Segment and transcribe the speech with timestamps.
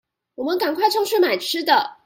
[0.35, 1.97] 我們趕快衝去買吃的